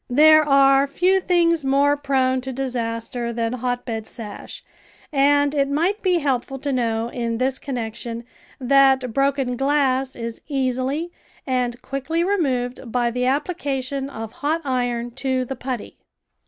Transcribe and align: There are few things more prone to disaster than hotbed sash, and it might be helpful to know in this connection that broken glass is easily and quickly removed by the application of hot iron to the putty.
There 0.09 0.41
are 0.43 0.87
few 0.87 1.19
things 1.21 1.63
more 1.63 1.95
prone 1.95 2.41
to 2.41 2.51
disaster 2.51 3.31
than 3.31 3.53
hotbed 3.53 4.07
sash, 4.07 4.63
and 5.13 5.53
it 5.53 5.69
might 5.69 6.01
be 6.01 6.17
helpful 6.17 6.57
to 6.57 6.73
know 6.73 7.09
in 7.09 7.37
this 7.37 7.59
connection 7.59 8.23
that 8.59 9.13
broken 9.13 9.55
glass 9.55 10.15
is 10.15 10.41
easily 10.47 11.11
and 11.45 11.79
quickly 11.83 12.23
removed 12.23 12.91
by 12.91 13.11
the 13.11 13.25
application 13.27 14.09
of 14.09 14.31
hot 14.31 14.61
iron 14.65 15.11
to 15.17 15.45
the 15.45 15.55
putty. 15.55 15.99